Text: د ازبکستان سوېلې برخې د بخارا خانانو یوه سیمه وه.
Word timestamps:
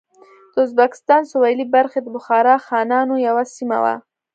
د 0.53 0.55
ازبکستان 0.65 1.21
سوېلې 1.31 1.65
برخې 1.75 1.99
د 2.03 2.07
بخارا 2.15 2.55
خانانو 2.67 3.15
یوه 3.27 3.43
سیمه 3.55 3.77
وه. 3.83 3.95